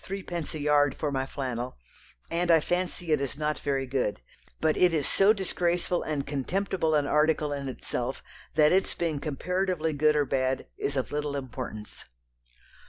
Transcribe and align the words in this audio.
_3_d._ 0.25 0.55
a 0.55 0.59
yard 0.59 0.95
for 0.97 1.11
my 1.11 1.27
flannel, 1.27 1.77
and 2.31 2.49
I 2.49 2.59
fancy 2.59 3.11
it 3.11 3.21
is 3.21 3.37
not 3.37 3.59
very 3.59 3.85
good, 3.85 4.19
but 4.59 4.75
it 4.75 4.95
is 4.95 5.07
so 5.07 5.31
disgraceful 5.31 6.01
and 6.01 6.25
contemptible 6.25 6.95
an 6.95 7.05
article 7.05 7.53
in 7.53 7.69
itself 7.69 8.23
that 8.55 8.71
its 8.71 8.95
being 8.95 9.19
comparatively 9.19 9.93
good 9.93 10.15
or 10.15 10.25
bad 10.25 10.65
is 10.75 10.95
of 10.95 11.11
little 11.11 11.35
importance." 11.35 12.05